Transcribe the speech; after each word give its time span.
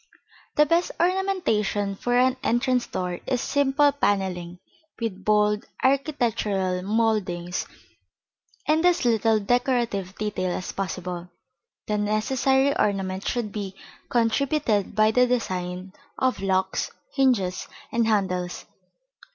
The 0.55 0.65
best 0.65 0.89
ornamentation 0.99 1.93
for 1.95 2.17
an 2.17 2.35
entrance 2.41 2.87
door 2.87 3.19
is 3.27 3.39
simple 3.39 3.91
panelling, 3.91 4.57
with 4.99 5.23
bold 5.23 5.65
architectural 5.83 6.81
mouldings 6.81 7.67
and 8.67 8.83
as 8.83 9.05
little 9.05 9.39
decorative 9.39 10.15
detail 10.17 10.57
as 10.57 10.71
possible. 10.71 11.29
The 11.85 11.99
necessary 11.99 12.75
ornament 12.79 13.27
should 13.27 13.51
be 13.51 13.75
contributed 14.09 14.95
by 14.95 15.11
the 15.11 15.27
design 15.27 15.93
of 16.17 16.41
locks, 16.41 16.89
hinges 17.13 17.67
and 17.91 18.07
handles. 18.07 18.65